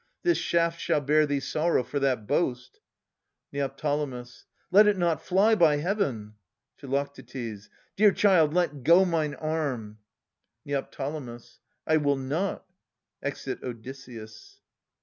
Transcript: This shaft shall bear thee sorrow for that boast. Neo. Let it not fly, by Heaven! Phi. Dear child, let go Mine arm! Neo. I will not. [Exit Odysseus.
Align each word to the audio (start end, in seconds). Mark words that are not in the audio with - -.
This 0.23 0.39
shaft 0.39 0.81
shall 0.81 0.99
bear 0.99 1.27
thee 1.27 1.39
sorrow 1.39 1.83
for 1.83 1.99
that 1.99 2.25
boast. 2.25 2.79
Neo. 3.51 3.69
Let 4.71 4.87
it 4.87 4.97
not 4.97 5.21
fly, 5.21 5.53
by 5.53 5.77
Heaven! 5.77 6.33
Phi. 6.77 7.05
Dear 7.95 8.11
child, 8.11 8.51
let 8.51 8.83
go 8.83 9.05
Mine 9.05 9.35
arm! 9.35 9.99
Neo. 10.65 10.87
I 11.85 11.97
will 11.97 12.17
not. 12.17 12.65
[Exit 13.21 13.61
Odysseus. 13.61 14.59